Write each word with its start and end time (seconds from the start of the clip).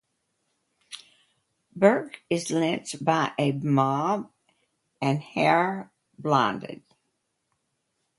Burke 1.75 2.23
is 2.27 2.49
lynched 2.49 3.05
by 3.05 3.33
a 3.37 3.51
mob 3.51 4.31
and 4.99 5.19
Hare 5.21 5.91
blinded. 6.17 6.81